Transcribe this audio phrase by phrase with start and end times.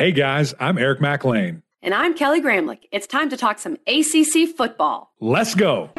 [0.00, 1.62] Hey guys, I'm Eric Mac Lain.
[1.82, 2.88] And I'm Kelly Gramlich.
[2.90, 5.12] It's time to talk some ACC football.
[5.20, 5.90] Let's go.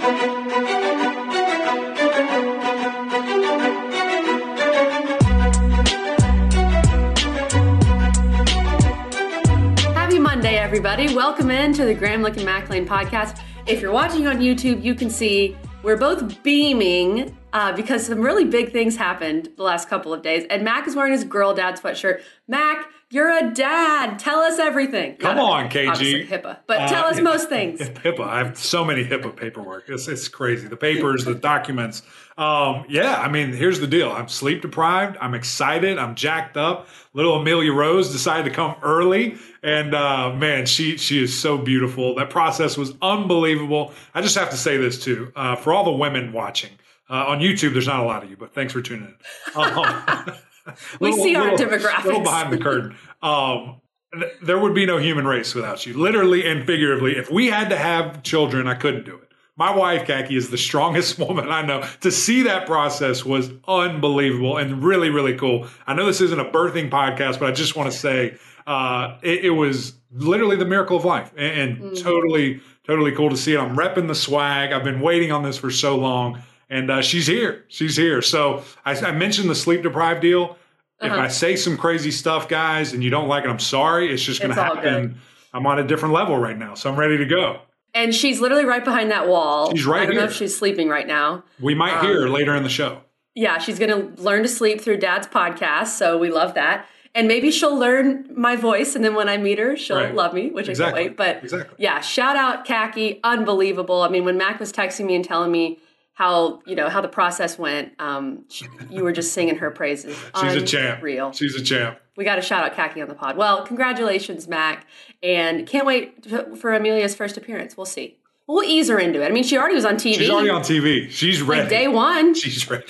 [9.94, 11.14] Happy Monday, everybody.
[11.14, 13.40] Welcome into the Gramlich and Mac Lain podcast.
[13.68, 18.46] If you're watching on YouTube, you can see we're both beaming uh, because some really
[18.46, 20.48] big things happened the last couple of days.
[20.50, 22.22] And Mac is wearing his girl dad sweatshirt.
[22.48, 24.18] Mac, you're a dad.
[24.18, 25.18] Tell us everything.
[25.18, 25.92] Come Not on, everything, KG.
[25.92, 27.22] obviously HIPAA, but Uh, tell us yeah.
[27.24, 27.80] most things.
[28.06, 28.22] HIPAA.
[28.28, 29.84] I have so many HIPAA paperwork.
[29.88, 30.68] It's, it's crazy.
[30.68, 32.02] The papers, the documents.
[32.38, 34.12] Um, yeah, I mean, here's the deal.
[34.12, 35.18] I'm sleep deprived.
[35.22, 35.98] I'm excited.
[36.00, 36.88] I'm jacked up.
[37.14, 42.16] Little Amelia Rose decided to come early, and uh, man, she she is so beautiful.
[42.16, 43.94] That process was unbelievable.
[44.16, 46.72] I just have to say this too uh, for all the women watching
[47.10, 47.74] uh, on YouTube.
[47.74, 49.14] There's not a lot of you, but thanks for tuning
[49.56, 49.62] in.
[49.62, 50.32] Um,
[51.00, 52.04] We see our little- demographics.
[52.06, 52.96] Little behind the curtain.
[53.22, 53.82] Um,
[54.14, 57.18] th- there would be no human race without you, literally and figuratively.
[57.18, 59.28] If we had to have children, I couldn't do it.
[59.58, 61.86] My wife, Kaki, is the strongest woman I know.
[62.02, 65.68] To see that process was unbelievable and really, really cool.
[65.88, 69.46] I know this isn't a birthing podcast, but I just want to say uh, it,
[69.46, 73.60] it was literally the miracle of life and, and totally, totally cool to see it.
[73.60, 74.72] I'm repping the swag.
[74.72, 76.42] I've been waiting on this for so long.
[76.72, 77.66] And uh, she's here.
[77.68, 78.22] She's here.
[78.24, 80.58] So I, I mentioned the sleep deprived deal.
[81.02, 81.22] If Uh-huh.
[81.22, 84.12] I say some crazy stuff, guys, and you don't like it, I'm sorry.
[84.12, 84.82] It's just going to happen.
[85.10, 85.16] good.
[85.54, 87.60] I'm on a different level right now, so I'm ready to go.
[87.94, 89.70] And she's literally right behind that wall.
[89.72, 91.44] She's right I don't know if she's sleeping right now.
[91.60, 93.02] We might Um, hear her later in the show.
[93.36, 95.88] Yeah, she's going to learn to sleep through dad's podcast.
[95.88, 96.86] So we love that.
[97.14, 98.96] And maybe she'll learn my voice.
[98.96, 100.16] And then when I meet her, she'll Right.
[100.16, 101.02] love me, which Exactly.
[101.02, 101.18] I can't wait.
[101.18, 101.76] But Exactly.
[101.80, 103.20] yeah, shout out Khaki.
[103.26, 104.04] Unbelievable.
[104.04, 105.80] I mean, when Mac was texting me and telling me
[106.22, 110.16] how, you know, how the process went, um, she, you were just singing her praises.
[110.40, 111.02] She's a champ.
[111.02, 111.32] Real.
[111.32, 111.98] She's a champ.
[112.16, 113.38] We got to shout out Khaki on the pod.
[113.38, 114.86] Well, congratulations, Mac.
[115.24, 116.28] And can't wait
[116.60, 117.76] for Amelia's first appearance.
[117.76, 118.20] We'll see.
[118.46, 119.26] We'll ease her into it.
[119.26, 120.18] I mean, she already was on TV.
[120.18, 121.10] She's already on TV.
[121.10, 121.62] She's ready.
[121.62, 122.36] like day one.
[122.36, 122.86] She's ready.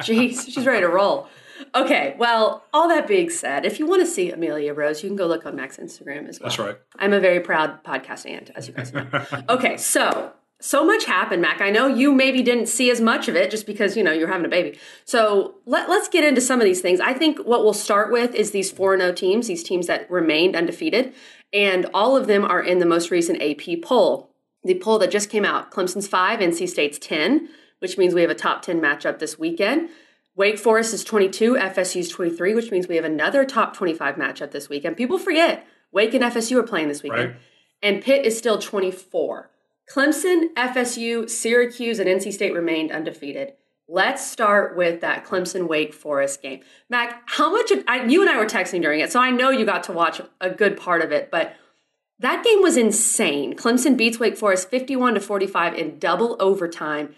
[0.00, 1.28] Jeez, she's ready to roll.
[1.72, 5.16] Okay, well, all that being said, if you want to see Amelia Rose, you can
[5.16, 6.48] go look on Mac's Instagram as well.
[6.48, 6.76] That's right.
[6.98, 9.06] I'm a very proud podcast aunt, as you guys know.
[9.48, 11.60] okay, so so much happened, Mac.
[11.60, 14.28] I know you maybe didn't see as much of it just because you know you're
[14.28, 14.78] having a baby.
[15.04, 16.98] So let, let's get into some of these things.
[16.98, 20.56] I think what we'll start with is these four 0 teams, these teams that remained
[20.56, 21.14] undefeated,
[21.52, 24.30] and all of them are in the most recent AP poll.
[24.64, 27.48] The poll that just came out: Clemson's five, NC State's ten,
[27.80, 29.90] which means we have a top ten matchup this weekend.
[30.36, 34.68] Wake Forest is 22, FSU's 23, which means we have another top 25 matchup this
[34.68, 34.94] weekend.
[34.94, 37.30] People forget Wake and FSU are playing this weekend.
[37.30, 37.36] Right.
[37.82, 39.50] And Pitt is still 24.
[39.90, 43.52] Clemson, FSU, Syracuse, and NC State remained undefeated.
[43.88, 46.60] Let's start with that Clemson Wake Forest game.
[46.90, 49.50] Mac, how much of, I, you and I were texting during it, so I know
[49.50, 51.54] you got to watch a good part of it, but
[52.18, 53.54] that game was insane.
[53.54, 57.14] Clemson beats Wake Forest 51 to 45 in double overtime.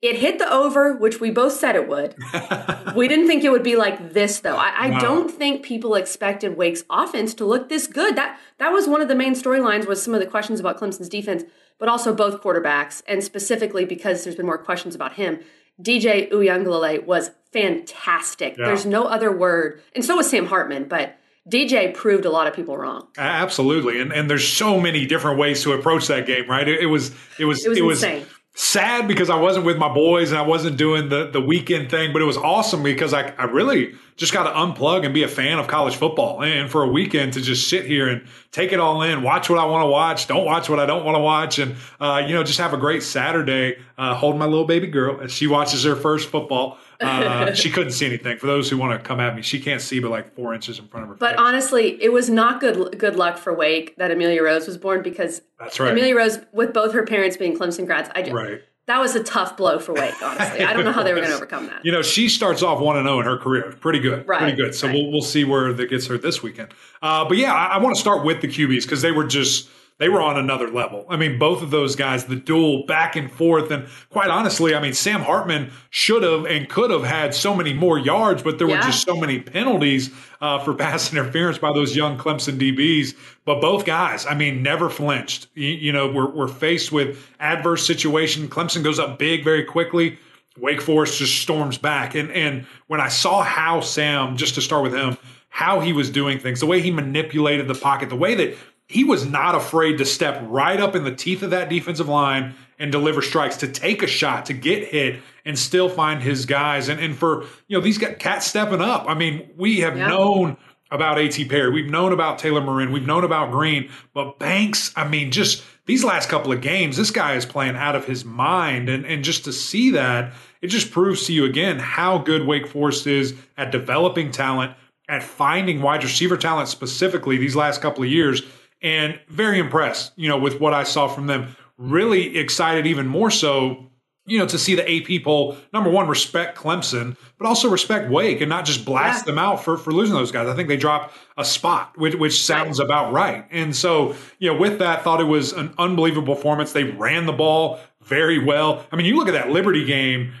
[0.00, 2.14] It hit the over, which we both said it would.
[2.96, 4.56] we didn't think it would be like this, though.
[4.56, 8.14] I, I don't think people expected Wake's offense to look this good.
[8.16, 11.08] That that was one of the main storylines was some of the questions about Clemson's
[11.08, 11.42] defense,
[11.78, 15.40] but also both quarterbacks, and specifically because there's been more questions about him.
[15.80, 18.56] DJ Uiagalelei was fantastic.
[18.58, 18.66] Yeah.
[18.66, 21.16] There's no other word, and so was Sam Hartman, but
[21.48, 23.06] DJ proved a lot of people wrong.
[23.16, 26.68] Absolutely, and and there's so many different ways to approach that game, right?
[26.68, 28.26] It, it was it was It was insane.
[28.58, 32.12] Sad because I wasn't with my boys and I wasn't doing the the weekend thing,
[32.12, 35.28] but it was awesome because I I really just got to unplug and be a
[35.28, 38.80] fan of college football, and for a weekend to just sit here and take it
[38.80, 41.20] all in, watch what I want to watch, don't watch what I don't want to
[41.20, 43.78] watch, and uh, you know just have a great Saturday.
[43.96, 46.78] Uh, holding my little baby girl as she watches her first football.
[47.00, 48.38] Uh, she couldn't see anything.
[48.38, 50.78] For those who want to come at me, she can't see but like four inches
[50.78, 51.14] in front of her.
[51.16, 51.40] But face.
[51.40, 55.42] honestly, it was not good good luck for Wake that Amelia Rose was born because
[55.60, 55.92] That's right.
[55.92, 58.62] Amelia Rose, with both her parents being Clemson grads, I just, Right.
[58.86, 60.14] that was a tough blow for Wake.
[60.22, 61.84] Honestly, I don't know how they were going to overcome that.
[61.84, 63.74] You know, she starts off one and zero in her career.
[63.80, 64.74] Pretty good, Right, pretty good.
[64.74, 64.94] So right.
[64.94, 66.74] we'll we'll see where that gets her this weekend.
[67.00, 69.68] Uh, but yeah, I, I want to start with the QBs because they were just
[69.98, 71.04] they were on another level.
[71.08, 74.80] I mean, both of those guys, the duel back and forth, and quite honestly, I
[74.80, 78.68] mean, Sam Hartman should have and could have had so many more yards, but there
[78.68, 80.10] were just so many penalties
[80.40, 83.16] uh, for pass interference by those young Clemson DBs.
[83.44, 85.48] But both guys, I mean, never flinched.
[85.54, 88.48] You, you know, we're, we're faced with adverse situation.
[88.48, 90.18] Clemson goes up big very quickly.
[90.60, 92.14] Wake Forest just storms back.
[92.14, 95.16] And and when I saw how Sam, just to start with him,
[95.48, 98.56] how he was doing things, the way he manipulated the pocket, the way that
[98.88, 102.54] he was not afraid to step right up in the teeth of that defensive line
[102.78, 106.88] and deliver strikes, to take a shot, to get hit, and still find his guys.
[106.88, 109.04] And and for you know these guys, cats stepping up.
[109.08, 110.08] I mean, we have Yeah.
[110.08, 110.56] known
[110.90, 111.44] about A.T.
[111.46, 111.70] Perry.
[111.70, 112.92] We've known about Taylor Morin.
[112.92, 113.90] We've known about Green.
[114.14, 117.94] But Banks, I mean, just these last couple of games, this guy is playing out
[117.94, 118.88] of his mind.
[118.88, 120.32] And, and just to see that,
[120.62, 124.72] it just proves to you again how good Wake Forest is at developing talent,
[125.10, 128.42] at finding wide receiver talent specifically these last couple of years.
[128.80, 131.56] And very impressed, you know, with what I saw from them.
[131.76, 133.88] Really excited even more so
[134.28, 138.42] you know, to see the AP poll, number one, respect Clemson, but also respect Wake
[138.42, 139.32] and not just blast yeah.
[139.32, 140.46] them out for, for losing those guys.
[140.48, 143.46] I think they dropped a spot, which, which sounds about right.
[143.50, 146.72] And so, you know, with that, thought it was an unbelievable performance.
[146.72, 148.86] They ran the ball very well.
[148.92, 150.34] I mean, you look at that Liberty game,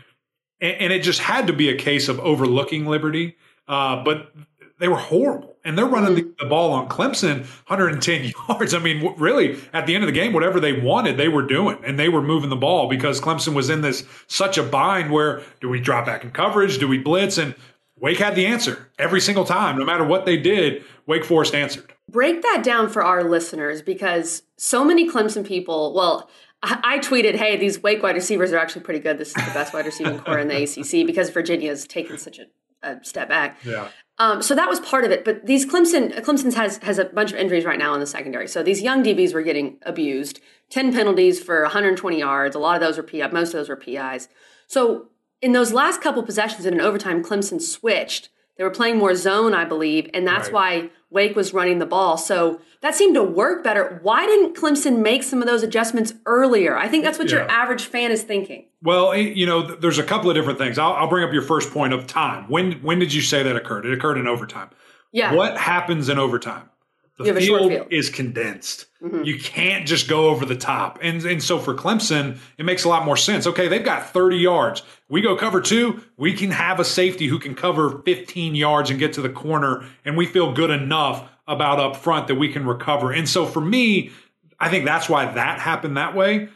[0.60, 3.36] and, and it just had to be a case of overlooking Liberty.
[3.66, 4.34] Uh, but
[4.78, 5.56] they were horrible.
[5.68, 6.28] And they're running mm-hmm.
[6.38, 8.72] the, the, ball on Clemson 110 yards.
[8.72, 11.78] I mean, really, at the end of the game, whatever they wanted, they were doing.
[11.84, 15.42] And they were moving the ball because Clemson was in this such a bind where
[15.60, 16.78] do we drop back in coverage?
[16.78, 17.36] Do we blitz?
[17.36, 17.54] And
[18.00, 19.78] Wake had the answer every single time.
[19.78, 21.92] No matter what they did, Wake Forest answered.
[22.08, 26.30] Break that down for our listeners because so many Clemson people, well,
[26.62, 29.18] I tweeted, hey, these Wake wide receivers are actually pretty good.
[29.18, 32.46] This is the best wide receiving corps in the ACC because Virginia's taken such a,
[32.82, 33.58] a step back.
[33.64, 33.88] Yeah.
[34.20, 35.24] Um, so that was part of it.
[35.24, 38.48] But these Clemson, Clemson's has has a bunch of injuries right now in the secondary.
[38.48, 40.40] So these young DBs were getting abused.
[40.70, 42.56] Ten penalties for 120 yards.
[42.56, 43.28] A lot of those were PI.
[43.28, 44.28] Most of those were PIs.
[44.66, 45.08] So
[45.40, 48.28] in those last couple possessions in an overtime, Clemson switched.
[48.56, 50.82] They were playing more zone, I believe, and that's right.
[50.82, 52.18] why Wake was running the ball.
[52.18, 53.98] So that seemed to work better.
[54.02, 56.76] Why didn't Clemson make some of those adjustments earlier?
[56.76, 57.36] I think that's what yeah.
[57.36, 58.66] your average fan is thinking.
[58.82, 60.78] Well, eh, you know, there's a couple of different things.
[60.78, 62.44] I'll, I'll, bring up your first point of time.
[62.48, 63.86] When when did you say that occurred?
[63.86, 64.68] It occurred in overtime.
[65.10, 65.32] Yeah.
[65.32, 66.68] What happens in overtime?
[67.18, 68.86] The field, field, is condensed.
[69.02, 69.24] Mm-hmm.
[69.24, 71.00] You can't just go over the top.
[71.02, 73.46] And and so for Clemson, it makes a lot more sense.
[73.46, 74.82] Okay, they've got 30 yards.
[75.08, 78.98] We go cover two, we can have a safety who can cover 15 yards and
[78.98, 82.66] get to the corner, and we feel good enough about up front that we can
[82.66, 83.10] recover.
[83.10, 84.12] And so for me,
[84.60, 86.48] I think that's why that happened that way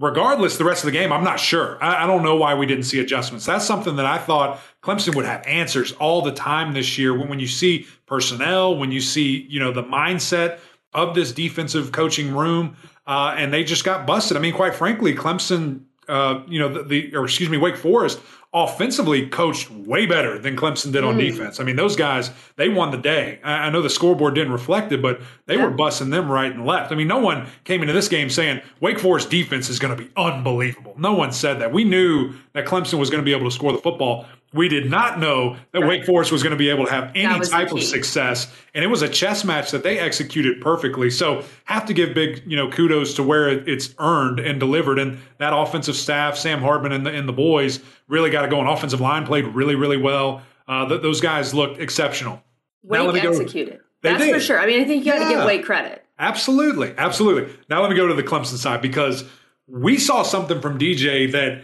[0.00, 1.78] regardless, the rest of the game, I'm not sure.
[1.82, 3.44] I, I, don't know why we didn't see adjustments.
[3.46, 7.16] That's something that I thought Clemson would have answers all the time this year.
[7.16, 10.58] When, when you see personnel, when you see you know the mindset
[10.92, 12.76] of this defensive coaching room,
[13.06, 14.36] uh, and they just got busted.
[14.36, 18.20] I mean, quite frankly, Clemson, uh, you know, the, the or excuse me, Wake Forest
[18.52, 21.20] offensively coached way better than Clemson did on mm.
[21.20, 21.60] defense.
[21.60, 23.38] I mean, those guys, they won the day.
[23.44, 25.64] I, I know the scoreboard didn't reflect it, but they yeah.
[25.64, 26.90] were busting them right and left.
[26.90, 30.02] I mean, no one came into this game saying Wake Forest defense is going to
[30.02, 30.94] be unbelievable.
[30.98, 31.72] No one said that.
[31.72, 34.90] We knew that Clemson was going to be able to score the football we did
[34.90, 35.88] not know that right.
[35.88, 38.88] Wake Forest was going to be able to have any type of success, and it
[38.88, 41.10] was a chess match that they executed perfectly.
[41.10, 44.98] So, have to give big, you know, kudos to where it's earned and delivered.
[44.98, 48.58] And that offensive staff, Sam Hartman and the, and the boys, really got to go.
[48.60, 50.42] And offensive line played really, really well.
[50.66, 52.42] Uh, th- those guys looked exceptional.
[52.82, 53.80] Wake executed.
[54.02, 54.34] That's did.
[54.34, 54.58] for sure.
[54.58, 55.38] I mean, I think you got to yeah.
[55.38, 56.04] give Wake credit.
[56.18, 57.54] Absolutely, absolutely.
[57.68, 59.24] Now let me go to the Clemson side because
[59.66, 61.62] we saw something from DJ that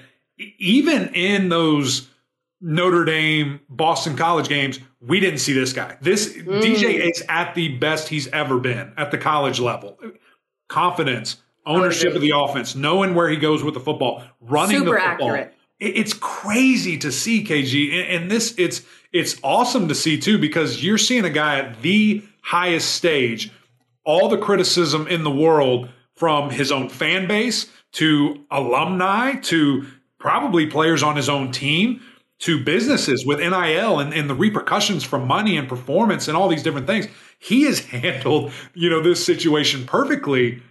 [0.59, 2.09] even in those
[2.61, 5.97] Notre Dame, Boston College games, we didn't see this guy.
[6.01, 6.63] This mm.
[6.63, 9.99] DJ is at the best he's ever been at the college level.
[10.69, 15.01] Confidence, ownership of the offense, knowing where he goes with the football, running Super the
[15.01, 15.31] football.
[15.33, 15.55] Accurate.
[15.79, 18.81] It's crazy to see KG, and this it's
[19.13, 23.53] it's awesome to see too because you're seeing a guy at the highest stage,
[24.03, 29.87] all the criticism in the world from his own fan base to alumni to
[30.19, 32.01] probably players on his own team
[32.39, 36.63] to businesses with NIL and, and the repercussions from money and performance and all these
[36.63, 37.07] different things.
[37.39, 40.63] He has handled, you know, this situation perfectly.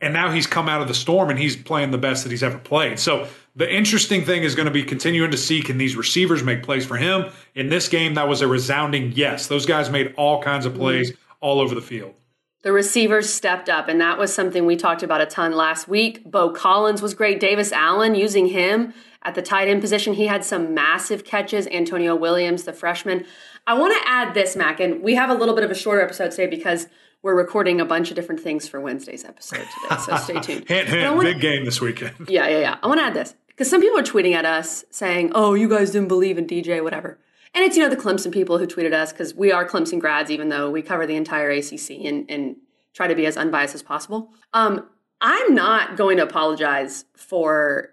[0.00, 2.42] And now he's come out of the storm and he's playing the best that he's
[2.42, 2.98] ever played.
[2.98, 6.64] So the interesting thing is going to be continuing to see can these receivers make
[6.64, 7.30] plays for him?
[7.54, 9.46] In this game, that was a resounding yes.
[9.46, 11.20] Those guys made all kinds of plays mm-hmm.
[11.40, 12.14] all over the field.
[12.62, 16.22] The receivers stepped up, and that was something we talked about a ton last week.
[16.24, 17.40] Beaux Collins was great.
[17.40, 21.66] Davis Allen using him at the tight end position, he had some massive catches.
[21.68, 23.24] Antonio Williams, the freshman.
[23.66, 26.02] I want to add this, Mac, and we have a little bit of a shorter
[26.02, 26.88] episode today because
[27.22, 30.00] we're recording a bunch of different things for Wednesday's episode today.
[30.04, 30.68] So stay tuned.
[30.68, 32.14] hint, hint, wanna, big game this weekend.
[32.28, 32.76] yeah, yeah, yeah.
[32.82, 35.68] I want to add this because some people are tweeting at us saying, "Oh, you
[35.68, 37.18] guys didn't believe in DJ, whatever."
[37.54, 40.30] And it's you know the Clemson people who tweeted us because we are Clemson grads,
[40.30, 42.56] even though we cover the entire ACC and, and
[42.94, 44.30] try to be as unbiased as possible.
[44.52, 44.88] Um,
[45.20, 47.90] I'm not going to apologize for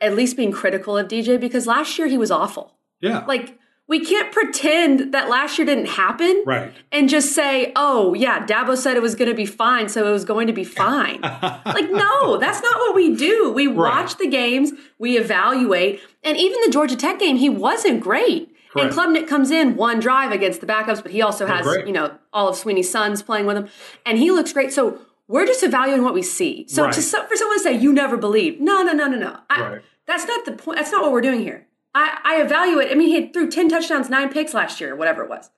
[0.00, 2.74] at least being critical of DJ because last year he was awful.
[3.00, 3.24] Yeah.
[3.26, 6.42] Like we can't pretend that last year didn't happen.
[6.44, 6.72] Right.
[6.90, 10.10] And just say, oh, yeah, Dabo said it was going to be fine, so it
[10.10, 11.20] was going to be fine.
[11.22, 13.52] like, no, that's not what we do.
[13.52, 13.76] We right.
[13.76, 16.00] watch the games, we evaluate.
[16.24, 18.55] And even the Georgia Tech game, he wasn't great.
[18.78, 18.94] And Correct.
[19.10, 22.48] Klubnik comes in one drive against the backups, but he also has, you know, all
[22.48, 23.68] of Swinney's sons playing with him,
[24.04, 24.72] and he looks great.
[24.72, 26.66] So we're just evaluating what we see.
[26.68, 26.92] So Right.
[26.92, 29.38] to for someone to say you never believed, no, no, no, no, no.
[29.50, 29.82] I, Right.
[30.06, 30.78] That's not the point.
[30.78, 31.66] That's not what we're doing here.
[31.94, 32.92] I, I evaluate.
[32.92, 35.50] I mean, he threw ten touchdowns, nine picks last year, whatever it was.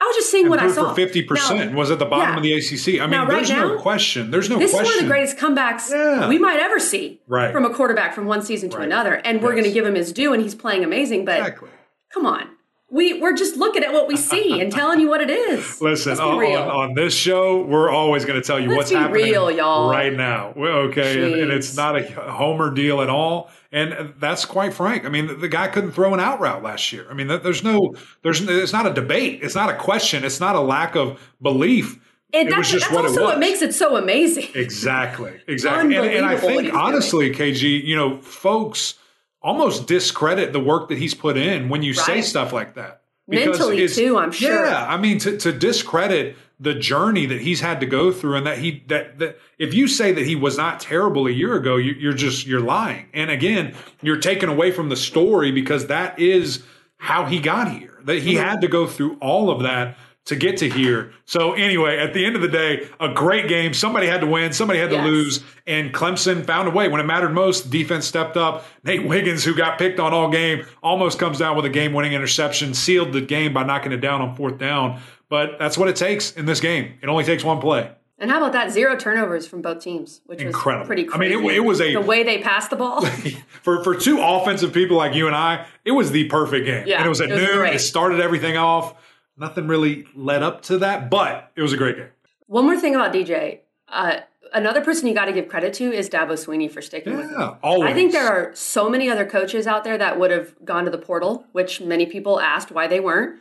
[0.00, 1.74] I was just seeing what I saw fifty percent.
[1.74, 2.36] Was at the bottom yeah.
[2.36, 3.00] of the ACC.
[3.00, 4.30] I mean, Now, right there's no question.
[4.30, 4.84] There's no This question.
[4.86, 6.28] is one of the greatest comebacks Yeah.
[6.28, 7.50] we might ever see Right.
[7.52, 8.86] from a quarterback from one season to Right.
[8.86, 9.14] another.
[9.24, 9.62] And we're Yes.
[9.62, 11.24] going to give him his due, and he's playing amazing.
[11.24, 11.70] But Exactly.
[12.12, 12.48] Come on,
[12.90, 15.80] we we're just looking at what we see and telling you what it is.
[15.80, 19.24] Listen, on, on, on this show, we're always going to tell you Let's what's happening
[19.24, 19.90] real, y'all.
[19.90, 20.54] right now.
[20.56, 25.04] Well, Okay, and, and it's not a homer deal at all, and that's quite frank.
[25.04, 27.06] I mean, the, guy couldn't throw an out route last year.
[27.10, 29.40] I mean, there's no, there's, it's not a debate.
[29.42, 30.24] It's not a question.
[30.24, 31.98] It's not a lack of belief.
[32.32, 34.48] and it that's, was just that's what it also what makes it so amazing.
[34.54, 35.96] Exactly, exactly.
[35.96, 38.94] And, and I think honestly, KG, you know, folks
[39.42, 43.02] almost discredit the work that he's put in when you say stuff like that.
[43.26, 44.64] Mentally, it's- too, I'm sure.
[44.66, 48.46] Yeah, I mean, to, to discredit the journey that he's had to go through, and
[48.46, 51.76] that he that that if you say that he was not terrible a year ago,
[51.76, 53.06] you, you're just you're lying.
[53.12, 56.64] And again, you're taken away from the story because that is
[56.96, 57.98] how he got here.
[58.04, 59.96] That he had to go through all of that
[60.28, 61.12] to get to here.
[61.26, 63.74] So anyway, at the end of the day, a great game.
[63.74, 64.52] Somebody had to win.
[64.52, 65.04] Somebody had to Yes.
[65.06, 65.44] lose.
[65.66, 66.88] And Clemson found a way.
[66.88, 68.64] When it mattered most, defense stepped up.
[68.84, 72.12] Nate Wiggins, who got picked on all game, almost comes down with a game winning
[72.12, 75.00] interception, sealed the game by knocking it down on fourth down.
[75.28, 76.94] But that's what it takes in this game.
[77.02, 77.90] It only takes one play.
[78.20, 78.70] And how about that?
[78.72, 80.80] Zero turnovers from both teams, which Incredible.
[80.82, 83.04] was pretty I mean, it- it was a- the way they passed the ball.
[83.62, 86.84] For for two offensive people like you and I, it was the perfect game.
[86.86, 87.56] Yeah, and it was at it was noon.
[87.58, 87.74] great.
[87.74, 88.94] It started everything off.
[89.38, 92.08] Nothing really led up to that, but it was a great game.
[92.46, 93.60] One more thing about DJ.
[93.88, 94.20] Uh,
[94.52, 97.56] another person you got to give credit to is Dabo Swinney for sticking with him.
[97.62, 97.90] Always.
[97.90, 100.90] I think there are so many other coaches out there that would have gone to
[100.90, 103.40] the portal, which many people asked why they weren't.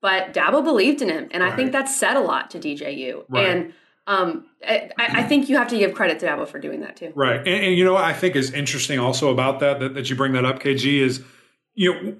[0.00, 3.24] But Dabo believed in him, and I think that said a lot to DJU.
[3.28, 3.46] Right.
[3.46, 3.72] And
[4.06, 7.12] um, I, I think you have to give credit to Dabo for doing that too.
[7.16, 7.38] Right.
[7.38, 10.14] And, and you know what I think is interesting also about that, that, that you
[10.14, 11.22] bring that up, KG, is,
[11.74, 12.16] you know,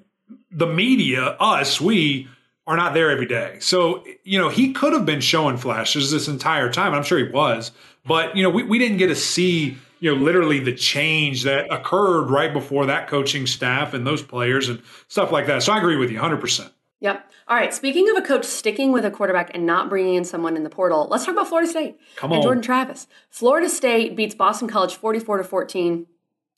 [0.51, 2.27] the media, us, we
[2.69, 3.57] are not there every day.
[3.59, 6.93] So, you know, he could have been showing flashes this entire time.
[6.93, 7.71] I'm sure he was.
[8.05, 11.65] But, you know, we, we didn't get to see, you know, literally the change that
[11.73, 15.63] occurred right before that coaching staff and those players and stuff like that.
[15.63, 16.69] So I agree with you 100%.
[16.99, 17.31] Yep.
[17.47, 17.73] All right.
[17.73, 20.69] Speaking of a coach sticking with a quarterback and not bringing in someone in the
[20.69, 22.43] portal, let's talk about Florida State Come and.
[22.43, 23.07] Jordan Travis.
[23.31, 26.05] Florida State beats Boston College 44 to 14.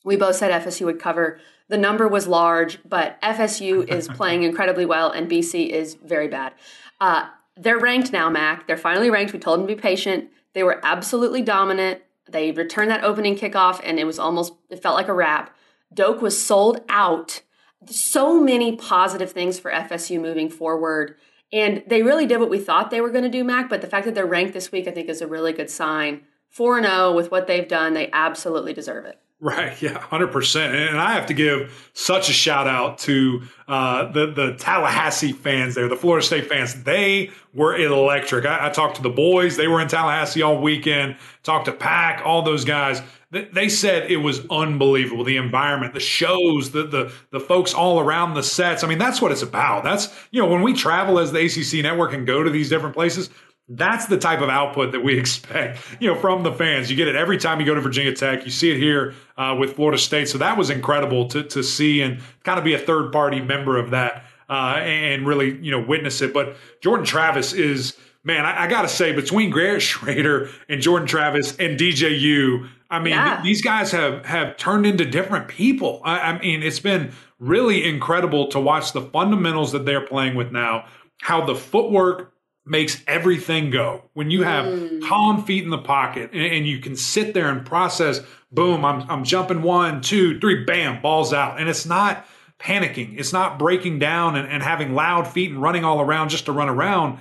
[0.04, 1.40] We both said FSU would cover.
[1.72, 6.52] The number was large, but FSU is playing incredibly well, and BC is very bad.
[7.00, 8.68] Uh, they're ranked now, Mac.
[8.68, 9.32] They're finally ranked.
[9.32, 10.30] We told them to be patient.
[10.52, 12.02] They were absolutely dominant.
[12.30, 15.56] They returned that opening kickoff, and it was almost, it felt like a wrap.
[15.94, 17.42] Doak was sold out
[17.86, 21.16] so many positive things for FSU moving forward.
[21.54, 23.70] And they really did what we thought they were going to do, Mac.
[23.70, 26.24] But the fact that they're ranked this week, I think, is a really good sign.
[26.50, 29.22] 4 0 with what they've done, they absolutely deserve it.
[29.44, 30.76] Right, yeah, hundred percent.
[30.76, 35.74] And I have to give such a shout out to uh, the the Tallahassee fans
[35.74, 36.84] there, the Florida State fans.
[36.84, 38.46] They were electric.
[38.46, 41.16] I, I talked to the boys; they were in Tallahassee all weekend.
[41.42, 43.02] Talked to Pack, all those guys.
[43.32, 45.24] They, they said it was unbelievable.
[45.24, 48.84] The environment, the shows, the the the folks all around the sets.
[48.84, 49.84] I mean, that's what it's about.
[49.84, 52.94] That's you know when we travel as the ACC network and go to these different
[52.94, 53.32] places.
[53.70, 56.90] That's the type of output that we expect, you know, from the fans.
[56.90, 58.44] You get it every time you go to Virginia Tech.
[58.46, 60.28] You see it here uh, with Florida State.
[60.30, 63.78] So that was incredible to to see and kind of be a third party member
[63.78, 66.34] of that uh, and really, you know, witness it.
[66.34, 71.08] But Jordan Travis is, man, I, I got to say, between Garrett Shrader and Jordan
[71.08, 73.36] Travis and DJU, I mean, Yeah.
[73.36, 76.02] th- these guys have have turned into different people.
[76.04, 80.52] I, I mean, it's been really incredible to watch the fundamentals that they're playing with
[80.52, 80.86] now.
[81.22, 82.31] How the footwork
[82.66, 84.04] makes everything go.
[84.14, 85.04] When you have mm.
[85.04, 89.10] calm feet in the pocket and, and you can sit there and process, boom, I'm,
[89.10, 91.60] I'm jumping one, two, three, bam, balls out.
[91.60, 92.26] And it's not
[92.60, 93.20] panicking.
[93.20, 96.52] It's not breaking down and, and having loud feet and running all around just to
[96.52, 97.20] run around.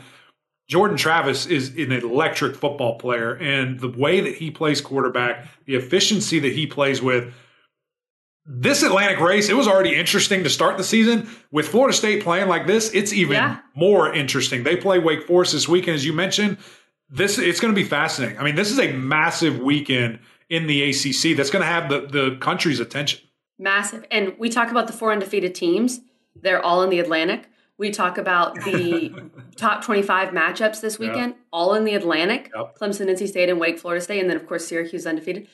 [0.69, 5.75] Jordan Travis is an electric football player, and the way that he plays quarterback, the
[5.75, 7.35] efficiency that he plays with,
[8.47, 11.29] this Atlantic race, it was already interesting to start the season.
[11.53, 13.59] With Florida State playing like this, it's even Yeah.
[13.75, 14.63] more interesting.
[14.65, 16.57] They play Wake Forest this weekend, as you mentioned.
[17.11, 18.39] This it's going to be fascinating.
[18.39, 22.01] I mean, this is a massive weekend in the ACC that's going to have the,
[22.07, 23.21] the country's attention.
[23.59, 24.05] Massive.
[24.11, 26.01] And we talk about the four undefeated teams,
[26.41, 27.47] they're all in the Atlantic.
[27.79, 29.13] We talk about the
[29.57, 32.77] top 25 matchups this weekend, all in the Atlantic Yep.
[32.79, 34.21] Clemson, NC State, and Wake Florida State.
[34.21, 35.47] And then, of course, Syracuse undefeated.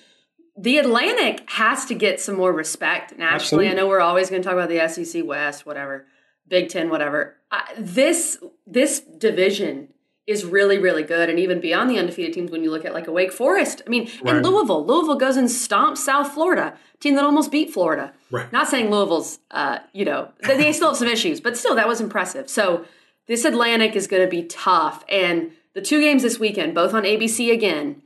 [0.58, 3.66] The Atlantic has to get some more respect nationally.
[3.66, 3.68] Absolutely.
[3.68, 6.06] I know we're always going to talk about the SEC West, whatever.
[6.48, 7.36] Big Ten, whatever.
[7.50, 9.88] Uh, this this division
[10.26, 13.06] is really really good, and even beyond the undefeated teams, when you look at like
[13.06, 14.36] a Wake Forest, I mean, Right.
[14.36, 18.12] in Louisville, Louisville goes and stomps South Florida, team that almost beat Florida.
[18.30, 18.50] Right.
[18.52, 22.00] Not saying Louisville's, uh, you know, they still have some issues, but still that was
[22.00, 22.48] impressive.
[22.48, 22.84] So
[23.28, 27.02] this Atlantic is going to be tough, and the two games this weekend, both on
[27.04, 28.02] ABC again.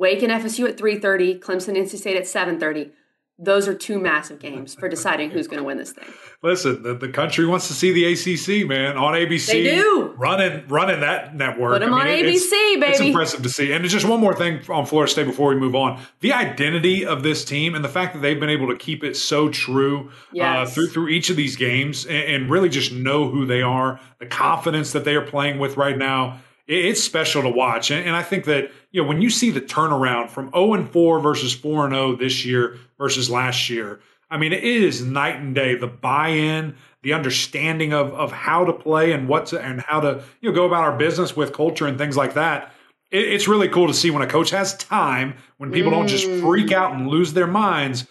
[0.00, 2.90] Wake and FSU at 3:30, Clemson NC State at 7:30.
[3.42, 6.04] Those are two massive games for deciding who's going to win this thing.
[6.42, 9.46] Listen, the, the country wants to see the ACC, man, on ABC.
[9.46, 10.12] They do.
[10.18, 11.72] running running that network.
[11.74, 12.86] Put 'em on it's- ABC, It's baby.
[12.92, 13.72] It's impressive to see.
[13.72, 17.22] And just one more thing on Florida State before we move on: the identity of
[17.22, 20.66] this team and the fact that they've been able to keep it so true uh,
[20.66, 24.26] through through each of these games and, and really just know who they are, the
[24.26, 26.40] confidence that they are playing with right now.
[26.66, 29.50] it- It's special to watch, and, and I think that you know when you see
[29.50, 34.00] the turnaround from zero and four versus four and zero this year versus last year,
[34.30, 35.74] I mean it is night and day.
[35.74, 40.22] The buy-in, the understanding of of how to play and what to and how to
[40.40, 42.72] you know go about our business with culture and things like that.
[43.10, 46.26] It, it's really cool to see when a coach has time, when people don't just
[46.26, 46.40] mm.
[46.40, 48.06] freak out and lose their minds,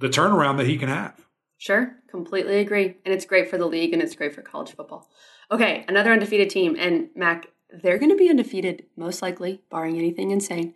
[0.00, 1.14] the turnaround that he can have.
[1.58, 2.96] Sure, completely agree.
[3.04, 5.08] And it's great for the league and it's great for college football.
[5.52, 6.76] Okay, another undefeated team.
[6.78, 10.74] And Mac, they're going to be undefeated, most likely, barring anything insane,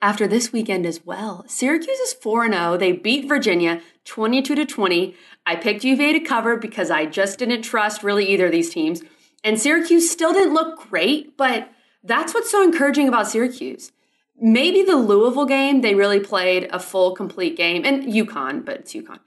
[0.00, 1.44] after this weekend as well.
[1.48, 2.76] Syracuse is 4 0.
[2.76, 5.14] They beat Virginia 22 to 20.
[5.44, 9.02] I picked UVA to cover because I just didn't trust really either of these teams.
[9.42, 11.70] And Syracuse still didn't look great, but
[12.02, 13.92] that's what's so encouraging about Syracuse.
[14.38, 18.94] Maybe the Louisville game, they really played a full, complete game, and UConn, but it's
[18.94, 19.20] UConn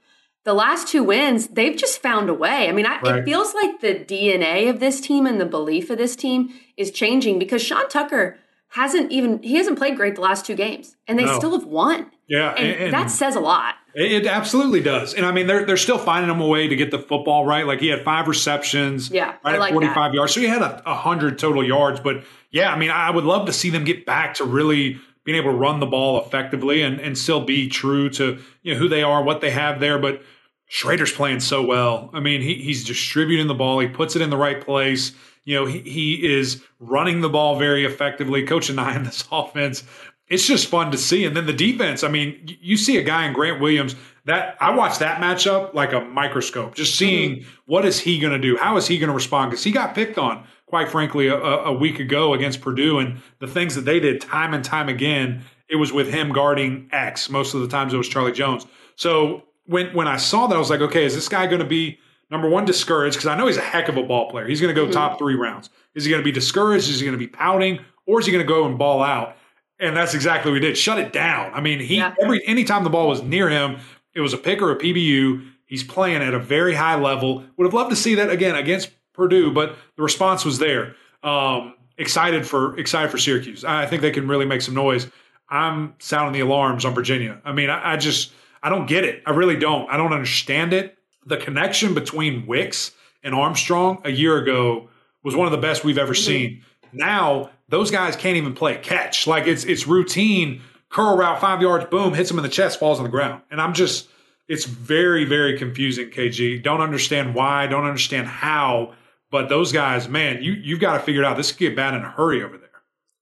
[0.44, 2.68] the last two wins, they've just found a way.
[2.68, 3.16] I mean, I, Right.
[3.16, 6.90] it feels like the DNA of this team and the belief of this team is
[6.90, 11.18] changing because Sean Tucker hasn't even he hasn't played great the last two games, and
[11.18, 11.36] they No.
[11.38, 12.06] still have won.
[12.28, 13.74] Yeah, And, and- that says a lot.
[13.92, 15.14] It, absolutely does.
[15.14, 17.66] And I mean, they're, they're still finding him a way to get the football right.
[17.66, 20.32] Like he had five receptions, Yeah, right at 45 yards.
[20.32, 21.98] So he had a, a 100 total yards.
[21.98, 25.36] But yeah, I mean, I would love to see them get back to really being
[25.36, 28.88] able to run the ball effectively and, and still be true to you know who
[28.88, 29.98] they are, what they have there.
[29.98, 30.22] But
[30.70, 32.10] Shrader's playing so well.
[32.12, 33.80] I mean, he, he's distributing the ball.
[33.80, 35.12] He puts it in the right place.
[35.44, 39.26] You know, he, he is running the ball very effectively, Coach and I in this
[39.32, 39.82] offense.
[40.28, 41.24] It's just fun to see.
[41.24, 44.70] And then the defense, I mean, you see a guy in Garrett Williams that I
[44.70, 47.50] watched that matchup like a microscope, just seeing mm-hmm.
[47.66, 48.56] what is he going to do?
[48.56, 49.50] How is he going to respond?
[49.50, 53.00] Because he got picked on, quite frankly, a, a week ago against Purdue.
[53.00, 56.88] And the things that they did time and time again, it was with him guarding
[56.92, 57.28] X.
[57.28, 58.66] Most of the times it was Charlie Jones.
[58.94, 61.66] So when when I saw that, I was like, okay, is this guy going to
[61.66, 61.98] be
[62.30, 63.16] number one discouraged?
[63.16, 64.46] Because I know he's a heck of a ball player.
[64.46, 64.94] He's going to go mm-hmm.
[64.94, 65.70] top three rounds.
[65.96, 66.88] Is he going to be discouraged?
[66.88, 69.36] Is he going to be pouting, or is he going to go and ball out?
[69.80, 70.78] And that's exactly what he did.
[70.78, 71.52] Shut it down.
[71.52, 72.14] I mean, he Yeah.
[72.22, 73.78] every anytime the ball was near him,
[74.14, 75.44] it was a pick or a PBU.
[75.66, 77.44] He's playing at a very high level.
[77.56, 80.94] Would have loved to see that again against Purdue, but the response was there.
[81.22, 83.64] Um, excited for excited for Syracuse.
[83.64, 85.08] I think they can really make some noise.
[85.50, 87.40] I'm sounding the alarms on Virginia.
[87.44, 89.22] I mean, I, I just I don't get it.
[89.26, 89.88] I really don't.
[89.90, 90.96] I don't understand it.
[91.26, 94.88] The connection between Wicks and Armstrong a year ago
[95.22, 96.62] was one of the best we've ever seen.
[96.92, 99.26] Now those guys can't even play catch.
[99.26, 102.98] Like it's it's routine curl route five yards, boom, hits him in the chest, falls
[102.98, 104.08] on the ground, and I'm just
[104.48, 106.10] it's very very confusing.
[106.10, 108.94] KG don't understand why, don't understand how,
[109.30, 111.36] but those guys, man, you you've got to figure it out.
[111.36, 112.68] This could get bad in a hurry over there.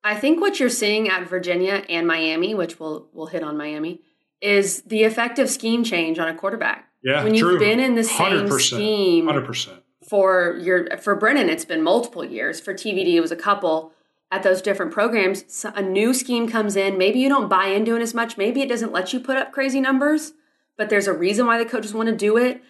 [0.03, 4.01] I think what you're seeing at Virginia and Miami, which we'll we'll hit on Miami,
[4.41, 6.87] is the effective scheme change on a quarterback.
[7.03, 7.59] Yeah, when you've true.
[7.59, 9.83] been in the same 100%, scheme Hundred percent.
[10.09, 12.61] for your for Brennan, it's been multiple years.
[12.61, 13.93] For TVD, it was a couple
[14.31, 15.65] at those different programs.
[15.75, 16.99] A new scheme comes in.
[16.99, 18.37] Maybe you don't buy into it as much.
[18.37, 20.33] Maybe it doesn't let you put up crazy numbers,
[20.77, 22.37] but there's a reason why the coaches want to do.
[22.37, 22.63] It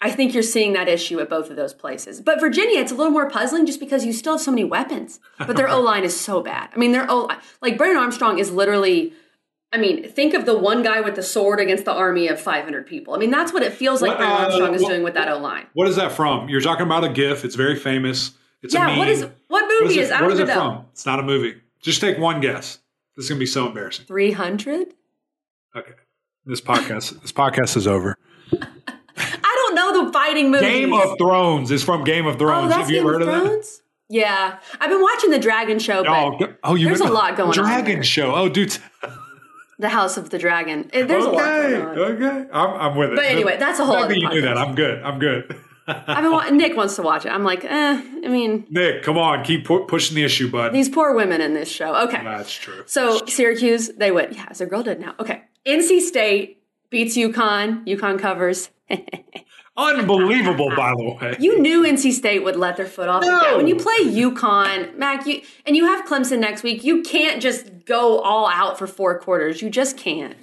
[0.00, 2.20] I think you're seeing that issue at both of those places.
[2.20, 5.18] But Virginia, it's a little more puzzling just because you still have so many weapons.
[5.38, 6.70] But their O line is so bad.
[6.72, 7.28] I mean, their O
[7.60, 9.12] like Brennan Armstrong is literally.
[9.70, 12.86] I mean, think of the one guy with the sword against the army of 500
[12.86, 13.14] people.
[13.14, 15.12] I mean, that's what it feels like What, Brennan uh, Armstrong is what- doing with
[15.14, 15.66] that O line.
[15.74, 16.48] What is that from?
[16.48, 17.44] You're talking about a GIF.
[17.44, 18.30] It's very famous.
[18.62, 20.10] It's a Yeah, what is what What movie is is?
[20.10, 20.86] it, I don't is it from?
[20.92, 21.60] It's not a movie.
[21.82, 22.78] Just take one guess.
[23.16, 24.06] This is gonna be so embarrassing.
[24.06, 24.94] 300?
[25.76, 25.92] Okay,
[26.46, 28.16] this podcast this podcast is over.
[29.70, 30.68] I don't know the fighting movies.
[30.68, 32.66] Game of Thrones is from Game of Thrones.
[32.66, 33.48] Oh, that's Have you Game ever of heard of that?
[33.48, 33.82] Thrones?
[34.08, 34.58] Yeah.
[34.80, 37.48] I've been watching the Dragon show, but Oh, oh, you There's been a lot going
[37.50, 38.34] on Dragon show.
[38.34, 38.76] Oh, dude.
[39.78, 40.88] the House of the Dragon.
[40.92, 41.98] Eh, There's a lot okay, going on.
[41.98, 42.48] okay.
[42.52, 43.16] I'm, I'm with it.
[43.16, 44.56] But anyway, that's a whole other that you knew that.
[44.58, 45.02] I'm good.
[45.02, 45.56] I'm good.
[45.86, 47.30] I've been wa- Nick wants to watch it.
[47.30, 50.72] I'm like, eh, I mean, Nick, come on, keep pu- pushing the issue, bud.
[50.74, 51.94] these poor women in this show.
[52.08, 52.22] Okay.
[52.22, 52.82] That's true.
[52.86, 54.28] So Syracuse, they win.
[54.32, 55.14] Yeah, as a girl did now.
[55.18, 55.42] Okay.
[55.66, 57.86] NC State, beats UConn.
[57.86, 58.70] UConn covers.
[59.76, 61.36] Unbelievable, by the way.
[61.38, 63.56] You knew NC State would let their foot off No.
[63.56, 67.84] When you play UConn, Mac, you, and you have Clemson next week, you can't just
[67.84, 69.62] go all out for four quarters.
[69.62, 70.36] You just can't.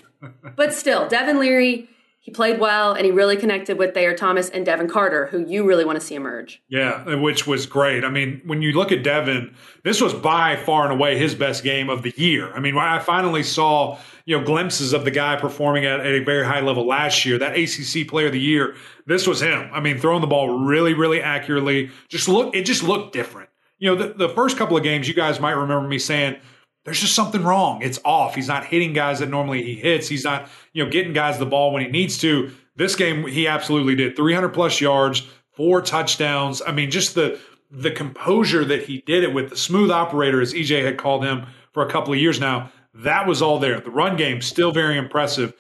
[0.55, 1.89] but still, Devin Leary,
[2.25, 5.63] he played well and he really connected with Thayer Thomas and Devin Carter, who you
[5.63, 6.59] really want to see emerge.
[6.67, 8.03] Yeah, which was great.
[8.03, 11.63] I mean, when you look at Devin, this was by far and away his best
[11.63, 12.51] game of the year.
[12.51, 16.23] I mean, I finally saw you know glimpses of the guy performing at, at a
[16.23, 17.37] very high level last year.
[17.37, 19.69] That ACC Player of the Year, this was him.
[19.71, 21.91] I mean, throwing the ball really, really accurately.
[22.09, 23.49] Just look, it just looked different.
[23.77, 26.37] You know, the, the first couple of games, you guys might remember me saying.
[26.85, 27.81] There's just something wrong.
[27.81, 28.35] It's off.
[28.35, 30.07] He's not hitting guys that normally he hits.
[30.07, 32.51] He's not, you know, getting guys the ball when he needs to.
[32.75, 34.15] This game, he absolutely did.
[34.15, 36.61] 300 plus yards, four touchdowns.
[36.65, 37.39] I mean, just the
[37.71, 41.47] the composure that he did it with, the smooth operator, as EJ had called him
[41.73, 43.79] for a couple of years now, that was all there.
[43.81, 45.53] The run game still very impressive.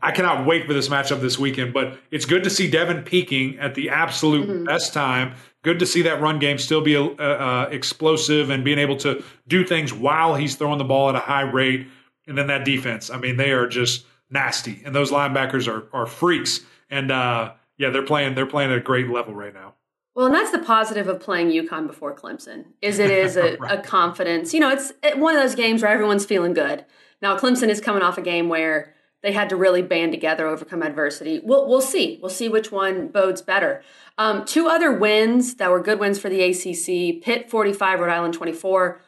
[0.00, 3.58] I cannot wait for this matchup this weekend, but it's good to see Devin peaking
[3.58, 5.34] at the absolute best time.
[5.62, 9.24] Good to see that run game still be uh, uh, explosive and being able to
[9.48, 11.88] do things while he's throwing the ball at a high rate.
[12.26, 16.06] And then that defense, I mean, they are just nasty, and those linebackers are are
[16.06, 16.60] freaks.
[16.90, 19.74] And uh, yeah, they're playing they're playing at a great level right now.
[20.14, 23.78] Well, and that's the positive of playing UConn before Clemson is it is a, Right.
[23.78, 24.52] a confidence.
[24.52, 26.84] You know, it's one of those games where everyone's feeling good.
[27.22, 30.82] Now, Clemson is coming off a game where they had to really band together, overcome
[30.82, 31.40] adversity.
[31.42, 32.18] We'll we'll see.
[32.20, 33.82] We'll see which one bodes better.
[34.16, 38.12] Um, two other wins that were good wins for the ACC: Pitt forty five, Rhode
[38.12, 39.00] Island twenty four.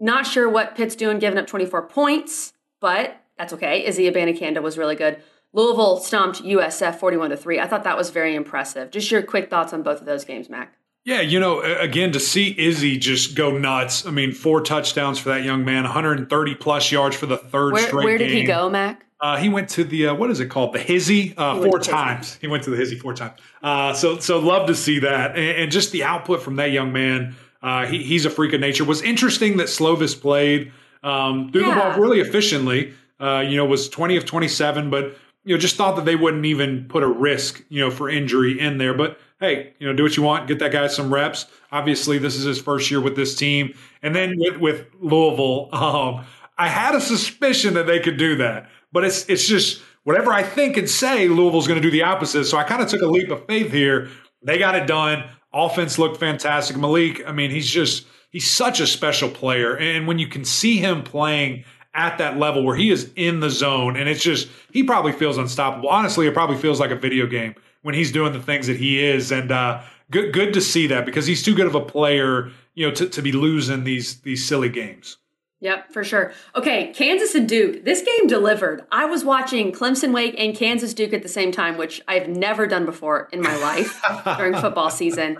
[0.00, 3.84] Not sure what Pitt's doing, giving up twenty four points, but that's okay.
[3.84, 5.22] Izzy Abanikanda was really good.
[5.52, 7.60] Louisville stomped USF 41 to 3.
[7.60, 8.90] I thought that was very impressive.
[8.90, 10.74] Just your quick thoughts on both of those games, Mac.
[11.04, 14.06] Yeah, you know, again, to see Izzy just go nuts.
[14.06, 17.86] I mean, four touchdowns for that young man, 130 plus yards for the third Where,
[17.86, 19.04] straight where did he go, Mac?
[19.20, 20.72] Uh, he went to the uh, what is it called?
[20.72, 21.90] The Hizzy uh, four to Hizzy.
[21.90, 22.34] times.
[22.40, 23.38] He went to the Hizzy four times.
[23.62, 26.92] Uh, so so love to see that, and, and just the output from that young
[26.92, 27.36] man.
[27.62, 28.84] Uh, he, he's a freak of nature.
[28.84, 32.92] Was interesting that Slovis played um, threw the ball really efficiently.
[33.20, 36.16] Uh, you know, was twenty of twenty seven, but you know, just thought that they
[36.16, 38.94] wouldn't even put a risk, you know, for injury in there.
[38.94, 41.46] But hey, you know, do what you want, get that guy some reps.
[41.70, 46.24] Obviously, this is his first year with this team, and then with with Louisville, um,
[46.56, 50.42] I had a suspicion that they could do that, but it's it's just whatever I
[50.42, 52.44] think and say, Louisville's going to do the opposite.
[52.44, 54.08] So I kind of took a leap of faith here.
[54.42, 55.24] They got it done.
[55.52, 56.76] Offense looked fantastic.
[56.76, 60.78] Malik, I mean, he's just he's such a special player, and when you can see
[60.78, 64.82] him playing at that level where he is in the zone and it's just he
[64.82, 68.42] probably feels unstoppable honestly it probably feels like a video game when he's doing the
[68.42, 71.66] things that he is and uh good good to see that because he's too good
[71.66, 75.18] of a player you know to, to be losing these these silly games
[75.60, 76.34] Yep, for sure.
[76.54, 77.86] Okay, Kansas and Duke.
[77.86, 78.84] This game delivered.
[78.92, 82.66] I was watching Clemson Wake and Kansas Duke at the same time, which I've never
[82.66, 83.98] done before in my life
[84.36, 85.38] during football season.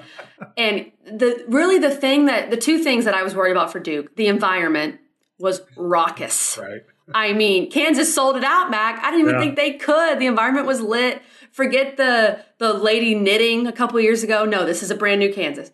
[0.56, 3.80] And the really the thing that the two things that I was worried about for
[3.80, 4.98] Duke, the environment
[5.38, 6.56] was raucous.
[6.58, 6.80] right
[7.14, 9.04] I mean, Kansas sold it out, Mac.
[9.04, 9.40] I didn't even Yeah.
[9.40, 10.18] think they could.
[10.20, 11.20] The environment was lit.
[11.54, 14.44] Forget the the lady knitting a couple years ago.
[14.44, 15.70] No, this is a brand new Kansas.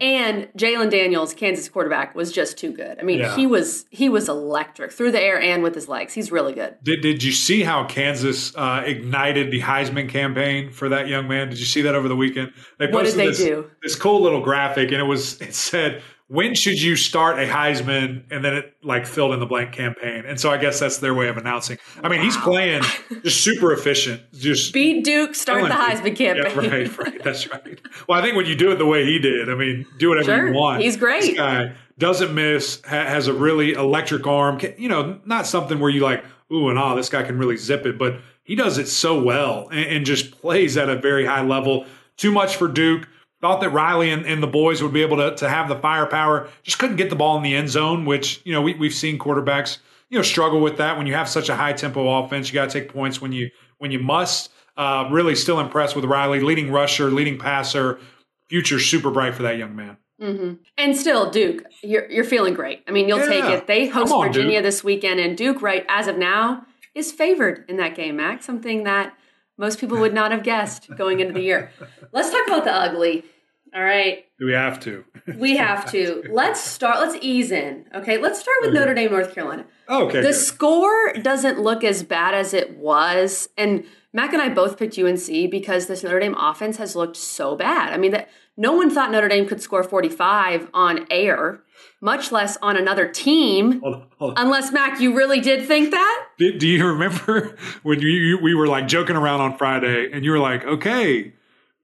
[0.00, 2.98] And Jalon Daniels, Kansas quarterback, was just too good.
[2.98, 3.36] I mean, Yeah.
[3.36, 6.14] he was he was electric through the air and with his legs.
[6.14, 6.74] He's really good.
[6.82, 11.50] did, did you see how Kansas uh, ignited the Heisman campaign for that young man?
[11.50, 12.52] Did you see that over the weekend?
[12.78, 13.70] They What did they this, do?
[13.82, 18.22] This cool little graphic, and it was it said, "When should you start a Heisman?"
[18.30, 20.24] And then it like filled in the blank campaign.
[20.26, 21.76] And so I guess that's their way of announcing.
[22.02, 22.82] I mean, he's playing
[23.22, 24.22] just super efficient.
[24.32, 26.16] Just Beat Duke, start the Heisman it.
[26.16, 26.64] campaign.
[26.64, 27.24] Yeah, right, right.
[27.24, 27.80] That's right.
[28.08, 30.26] Well, I think when you do it the way he did, I mean, do whatever
[30.26, 30.48] Sure.
[30.48, 30.82] you want.
[30.82, 31.22] He's great.
[31.22, 32.80] This guy doesn't miss.
[32.86, 34.60] Ha- has a really electric arm.
[34.78, 37.84] You know, not something where you like, ooh and ah, this guy can really zip
[37.86, 41.42] it, but he does it so well and, and just plays at a very high
[41.42, 41.86] level.
[42.16, 43.06] Too much for Duke.
[43.40, 46.48] Thought that Riley and, and the boys would be able to, to have the firepower.
[46.62, 49.18] Just couldn't get the ball in the end zone, which, you know, we, we've seen
[49.18, 49.78] quarterbacks,
[50.10, 50.98] you know, struggle with that.
[50.98, 53.50] When you have such a high tempo offense, you got to take points when you
[53.78, 54.50] when you must.
[54.76, 57.98] Uh, really still impressed with Riley, leading rusher, leading passer.
[58.48, 59.96] Future super bright for that young man.
[60.20, 62.82] hmm And still, Duke, you're you're feeling great.
[62.86, 63.66] I mean, you'll take it.
[63.66, 64.64] They host on, Virginia Duke.
[64.64, 68.16] this weekend, and Duke, right as of now, is favored in that game.
[68.16, 69.14] Max, something that
[69.60, 71.70] most people would not have guessed going into the year.
[72.12, 73.24] Let's talk about the ugly.
[73.74, 75.04] All right, we have to?
[75.36, 76.24] we have to.
[76.30, 76.98] Let's start.
[76.98, 77.84] Let's ease in.
[77.94, 79.66] Okay, let's start with Notre Dame, North Carolina.
[79.86, 80.22] Oh, okay.
[80.22, 80.34] The good.
[80.34, 83.50] score doesn't look as bad as it was.
[83.56, 87.54] And Mac and I both picked UNC because this Notre Dame offense has looked so
[87.54, 87.92] bad.
[87.92, 91.62] I mean, that no one thought Notre Dame could score 45 on air.
[92.00, 93.80] much less on another team.
[93.82, 94.46] Hold on, hold on.
[94.46, 96.26] Unless Mac, you really did think that?
[96.38, 100.24] Do, do you remember when you, you we were like joking around on Friday and
[100.24, 101.32] you were like, okay,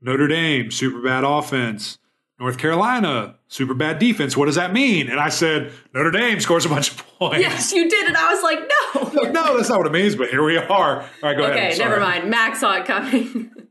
[0.00, 1.98] Notre Dame, super bad offense.
[2.38, 4.36] North Carolina, super bad defense.
[4.36, 5.08] What does that mean?
[5.08, 7.38] And I said, Notre Dame scores a bunch of points.
[7.40, 8.58] Yes, you did, and I was like,
[9.24, 9.30] no.
[9.30, 10.66] No, that's not what it means, but here we are.
[11.00, 11.72] All right, go ahead.
[11.72, 12.28] Okay, never mind.
[12.30, 13.52] Mac saw it coming.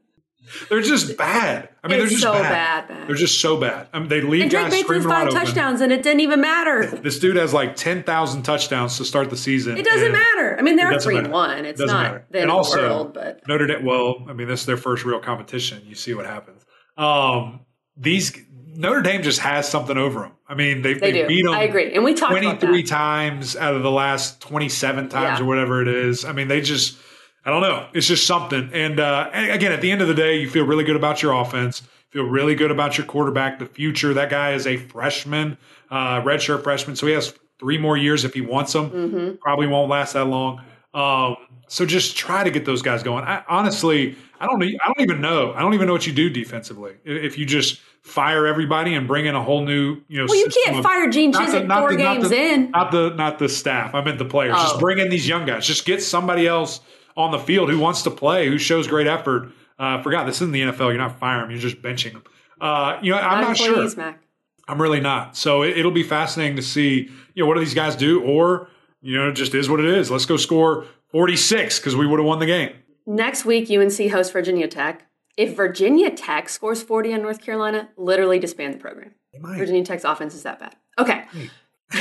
[0.69, 1.69] They're just bad.
[1.84, 2.88] I mean, It's they're just so bad.
[2.88, 3.08] bad, bad.
[3.08, 3.88] They're just so bad.
[3.91, 5.45] I mean, they leave and Drake guys Mason screaming has five wide open.
[5.47, 6.86] touchdowns, and it didn't even matter.
[6.86, 9.75] This dude has like 10,000 touchdowns to start the season.
[9.75, 10.56] It doesn't matter.
[10.58, 11.25] I mean, they're it three matter.
[11.25, 11.65] and one.
[11.65, 14.65] It's Doesn't not the and also, world, but Notre Dame, well, I mean, this is
[14.67, 15.82] their first real competition.
[15.88, 16.63] You see what happens.
[16.95, 17.62] Um,
[17.97, 18.38] these
[18.76, 20.32] Notre Dame just has something over them.
[20.48, 23.76] I mean, they, they they, beat them I agree, and we talked 23 times out
[23.76, 25.44] of the last 27 times Yeah.
[25.44, 26.24] or whatever it is.
[26.26, 26.98] I mean, they just,
[27.44, 27.88] I don't know.
[27.94, 28.70] It's just something.
[28.74, 31.34] And, uh, again, at the end of the day, you feel really good about your
[31.34, 34.14] offense, feel really good about your quarterback, the future.
[34.14, 35.58] That guy is a freshman,
[35.90, 36.96] uh, redshirt freshman.
[36.96, 38.90] So he has three more years if he wants them.
[38.90, 39.36] Mm-hmm.
[39.42, 40.62] Probably won't last that long.
[40.96, 41.36] Um,
[41.68, 43.24] so just try to get those guys going.
[43.26, 44.62] I, honestly, I don't.
[44.64, 45.54] I don't even know.
[45.54, 46.94] I don't even know what you do defensively.
[47.04, 50.48] If you just fire everybody and bring in a whole new, you know, Well, you
[50.64, 51.40] can't of- fire Gene the-
[51.80, 52.72] four the- games the- in.
[52.72, 53.94] not the not the staff.
[53.96, 54.54] I meant the players.
[54.58, 54.62] Oh.
[54.64, 55.66] Just bring in these young guys.
[55.68, 56.82] Just get somebody else
[57.18, 59.52] on the field who wants to play, who shows great effort.
[59.80, 60.90] Uh, forgot this isn't the NFL.
[60.90, 61.52] You're not firing them.
[61.52, 62.24] You're just benching them.
[62.62, 63.96] Uh, you know, I'm Not not sure.
[63.98, 64.22] Mac.
[64.68, 65.36] I'm really not.
[65.36, 68.68] So it, it'll be fascinating to see, you know, what do these guys do, or
[69.06, 70.10] you know, it just is what it is.
[70.10, 72.74] Let's go score 46 because we would have won the game.
[73.06, 75.08] Next week, UNC hosts Virginia Tech.
[75.38, 79.13] If Virginia Tech scores 40 on North Carolina, literally disband the program.
[79.39, 80.76] Virginia Tech's offense is that bad.
[80.98, 81.26] Okay.
[81.32, 81.46] Hmm.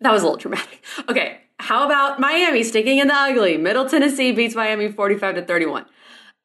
[0.00, 0.84] that was a little dramatic.
[1.08, 1.40] Okay.
[1.58, 3.56] How about Miami sticking in the ugly?
[3.56, 5.86] Middle Tennessee beats Miami 45 to 31.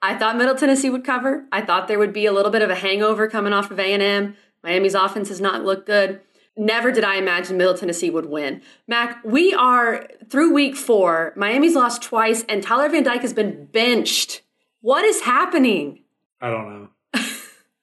[0.02, 1.46] I thought Middle Tennessee would cover.
[1.52, 4.36] I thought there would be a little bit of a hangover coming off of A&M.
[4.63, 6.22] Miami's offense has not looked good.
[6.56, 8.62] Never did I imagine Middle Tennessee would win.
[8.88, 11.34] Mac, we are through week four.
[11.36, 14.42] Miami's lost twice, and Tyler Van Dyke has been benched.
[14.82, 16.02] What is happening?
[16.39, 16.88] I don't know.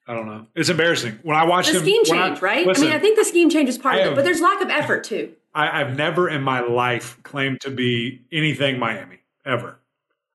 [0.06, 0.46] I don't know.
[0.56, 1.82] It's embarrassing when I watched The him.
[1.84, 2.66] scheme when I- change, right?
[2.66, 4.40] Listen, I mean, I think the scheme change is part of it, have- but there's
[4.40, 5.32] lack of effort too.
[5.54, 9.78] I, I've never in my life claimed to be anything Miami ever.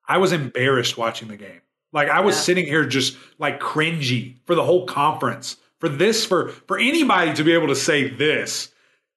[0.08, 1.62] I was embarrassed watching the game.
[1.94, 2.42] Like I was Yeah.
[2.42, 5.58] sitting here just like cringy for the whole conference.
[5.80, 8.70] For this, for for anybody to be able to say this,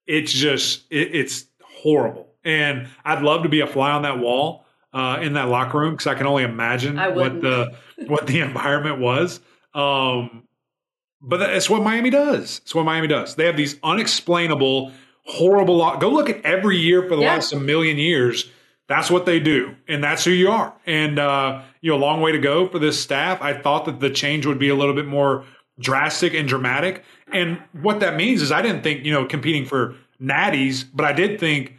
[0.07, 2.27] it's just it, it's horrible.
[2.45, 5.93] And I'd love to be a fly on that wall uh, in that locker room
[5.95, 7.75] because I can only imagine what the
[8.07, 9.41] what the environment was.
[9.75, 10.45] Um,
[11.21, 12.59] but that's what Miami does.
[12.65, 13.35] It's what Miami does.
[13.35, 14.93] They have these unexplainable,
[15.25, 15.77] horrible.
[15.79, 17.35] lo- Go look at every year for the Yeah.
[17.35, 18.51] last a million years.
[18.89, 20.73] That's what they do, and that's who you are.
[20.87, 23.43] And uh, you know, a long way to go for this staff.
[23.43, 25.45] I thought that the change would be a little bit more
[25.79, 27.05] drastic and dramatic.
[27.33, 31.13] And what that means is, I didn't think you know competing for natties, but I
[31.13, 31.75] did think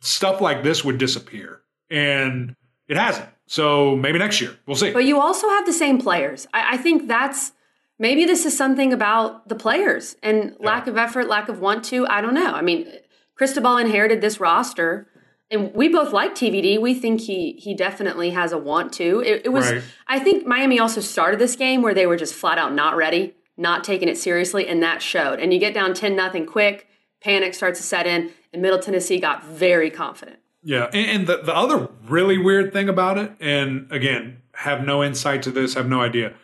[0.00, 2.54] stuff like this would disappear, and
[2.88, 3.28] it hasn't.
[3.46, 4.92] So maybe next year we'll see.
[4.92, 6.46] But you also have the same players.
[6.52, 7.52] I, I think that's
[7.98, 12.06] maybe this is something about the players and lack of effort, lack of want to.
[12.06, 12.52] I don't know.
[12.52, 12.86] I mean,
[13.34, 15.08] Cristobal inherited this roster,
[15.50, 16.80] and we both like TVD.
[16.80, 19.20] We think he he definitely has a want to.
[19.20, 19.72] It, it was.
[19.72, 19.82] Right.
[20.06, 23.34] I think Miami also started this game where they were just flat out not ready,
[23.58, 25.40] not taking it seriously, and that showed.
[25.40, 26.86] And you get down ten nothing quick,
[27.20, 30.38] panic starts to set in, and Middle Tennessee got very confident.
[30.62, 35.04] Yeah, and, and the the other really weird thing about it, and again, have no
[35.04, 36.34] insight to this, have no idea.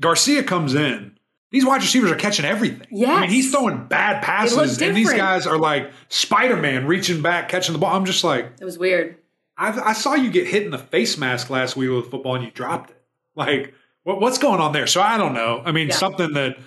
[0.00, 1.18] Garcia comes in.
[1.50, 2.86] These wide receivers are catching everything.
[2.90, 7.20] Yeah, I mean, he's throwing bad passes, and these guys are like Spider Man reaching
[7.20, 7.94] back, catching the ball.
[7.94, 9.16] I'm just like, It was weird.
[9.58, 12.44] I, I saw you get hit in the face mask last week with football, and
[12.44, 12.96] you dropped it.
[13.34, 14.86] Like, what, what's going on there?
[14.86, 15.62] So I don't know.
[15.64, 15.94] I mean, Yeah.
[15.94, 16.58] something that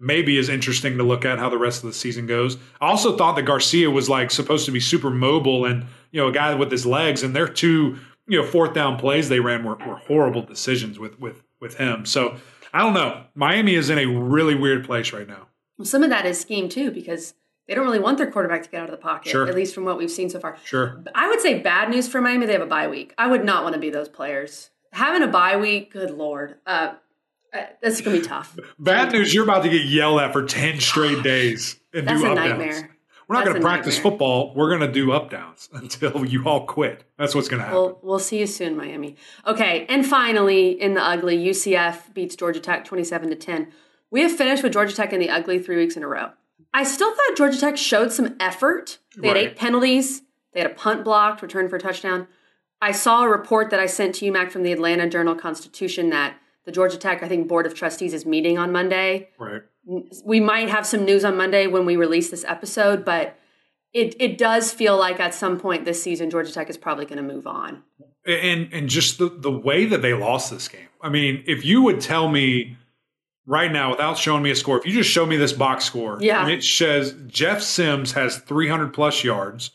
[0.00, 2.56] maybe is interesting to look at how the rest of the season goes.
[2.80, 6.28] I also thought that Garcia was like supposed to be super mobile and you know
[6.28, 9.64] a guy with his legs, and their two you know fourth down plays they ran
[9.64, 12.04] were, were horrible decisions with with with him.
[12.04, 12.36] So
[12.74, 13.24] I don't know.
[13.34, 15.46] Miami is in a really weird place right now.
[15.78, 17.34] Well, some of that is scheme too, because
[17.68, 19.46] they don't really want their quarterback to get out of the pocket, Sure.
[19.48, 20.56] at least from what we've seen so far.
[20.64, 21.00] Sure.
[21.14, 23.14] I would say bad news for Miami, they have a bye week.
[23.16, 24.70] I would not want to be those players.
[24.92, 26.56] Having a bye week, good lord.
[26.66, 26.94] Uh,
[27.52, 28.56] uh, that's going to be tough.
[28.78, 32.28] Bad news, you're about to get yelled at for 10 straight days and That's do
[32.28, 32.48] up downs.
[32.50, 32.88] nightmare.
[33.28, 34.10] We're not going to practice nightmare.
[34.12, 34.52] football.
[34.54, 37.04] We're going to do up downs until you all quit.
[37.18, 37.80] That's what's going to happen.
[37.80, 39.16] We'll, we'll see you soon, Miami.
[39.46, 43.68] Okay, and finally, in the ugly, UCF beats Georgia Tech 27 to 10.
[44.10, 46.30] We have finished with Georgia Tech in the ugly three weeks in a row.
[46.74, 48.98] I still thought Georgia Tech showed some effort.
[49.16, 49.46] They had Right.
[49.48, 50.22] eight penalties.
[50.52, 52.26] They had a punt blocked, return for a touchdown.
[52.82, 56.10] I saw a report that I sent to you, Mac, from the Atlanta Journal Constitution
[56.10, 59.28] that the Georgia Tech, I think, Board of Trustees is meeting on Monday.
[59.38, 59.62] Right.
[60.24, 63.38] We might have some news on Monday when we release this episode, but
[63.92, 67.24] it, it does feel like at some point this season, Georgia Tech is probably going
[67.24, 67.84] to move on.
[68.26, 70.88] And and just the, the way that they lost this game.
[71.00, 72.76] I mean, if you would tell me
[73.46, 76.18] right now without showing me a score, if you just show me this box score,
[76.20, 76.42] Yeah.
[76.42, 79.70] and it says Jeff Sims has 300 plus yards,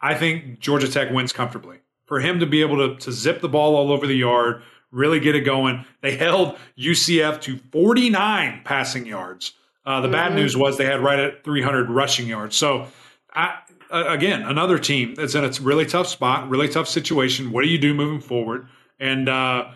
[0.00, 1.78] I think Georgia Tech wins comfortably.
[2.06, 5.20] For him to be able to, to zip the ball all over the yard, really
[5.20, 9.52] get it going, they held UCF to 49 passing yards.
[9.84, 12.56] Uh, the bad news was they had right at 300 rushing yards.
[12.56, 12.88] So,
[13.32, 13.58] I,
[13.90, 17.52] uh, again, another team that's in a really tough spot, really tough situation.
[17.52, 18.66] What do you do moving forward?
[18.98, 19.70] And uh,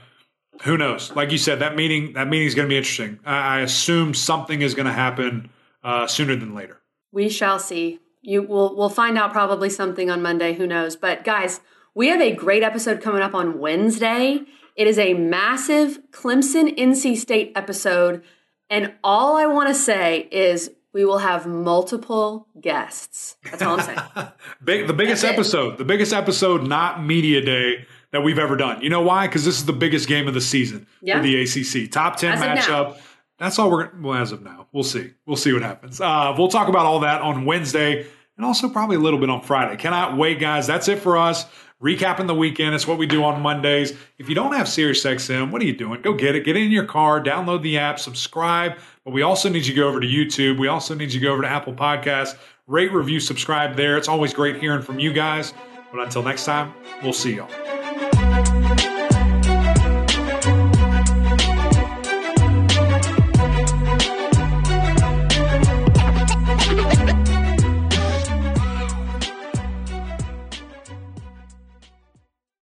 [0.62, 1.12] who knows?
[1.14, 3.20] Like you said, that meeting that meeting is going to be interesting.
[3.24, 5.50] I, I assume something is going to happen
[5.84, 6.80] uh, sooner than later.
[7.12, 8.00] We shall see.
[8.22, 10.96] You will we'll find out probably something on Monday, who knows.
[10.96, 11.60] But guys,
[11.94, 14.40] we have a great episode coming up on Wednesday.
[14.76, 18.22] It is a massive Clemson NC State episode,
[18.68, 23.36] and all I want to say is we will have multiple guests.
[23.44, 23.98] That's all I'm saying.
[24.64, 25.38] Big, the biggest That's it.
[25.38, 28.82] episode, the biggest episode, not media day that we've ever done.
[28.82, 29.26] You know why?
[29.26, 31.16] Because this is the biggest game of the season Yeah.
[31.18, 31.90] for the ACC.
[31.90, 32.98] Top ten As matchup.
[33.38, 34.66] That's all we're well as of now.
[34.72, 35.12] We'll see.
[35.26, 36.00] We'll see what happens.
[36.00, 39.42] Uh, we'll talk about all that on Wednesday and also probably a little bit on
[39.42, 39.76] Friday.
[39.76, 40.66] Cannot wait, guys.
[40.66, 41.46] That's it for us.
[41.82, 42.74] Recapping the weekend.
[42.74, 43.94] It's what we do on Mondays.
[44.18, 46.02] If you don't have SiriusXM, what are you doing?
[46.02, 46.44] Go get it.
[46.44, 47.22] Get it in your car.
[47.22, 47.98] Download the app.
[47.98, 48.78] Subscribe.
[49.04, 50.58] But we also need you to go over to YouTube.
[50.58, 52.36] We also need you to go over to Apple Podcasts.
[52.66, 53.96] Rate, review, subscribe there.
[53.96, 55.54] It's always great hearing from you guys.
[55.90, 57.79] But until next time, we'll see y'all.